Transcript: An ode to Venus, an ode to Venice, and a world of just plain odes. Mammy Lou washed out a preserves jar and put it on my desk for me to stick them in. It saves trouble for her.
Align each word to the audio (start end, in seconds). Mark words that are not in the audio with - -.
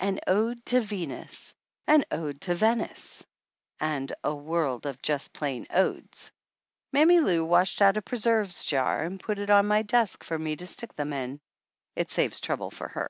An 0.00 0.18
ode 0.26 0.66
to 0.66 0.80
Venus, 0.80 1.54
an 1.86 2.04
ode 2.10 2.40
to 2.40 2.56
Venice, 2.56 3.24
and 3.78 4.12
a 4.24 4.34
world 4.34 4.84
of 4.84 5.00
just 5.00 5.32
plain 5.32 5.64
odes. 5.70 6.32
Mammy 6.92 7.20
Lou 7.20 7.44
washed 7.44 7.80
out 7.80 7.96
a 7.96 8.02
preserves 8.02 8.64
jar 8.64 9.04
and 9.04 9.20
put 9.20 9.38
it 9.38 9.48
on 9.48 9.68
my 9.68 9.82
desk 9.82 10.24
for 10.24 10.36
me 10.36 10.56
to 10.56 10.66
stick 10.66 10.96
them 10.96 11.12
in. 11.12 11.40
It 11.94 12.10
saves 12.10 12.40
trouble 12.40 12.72
for 12.72 12.88
her. 12.88 13.08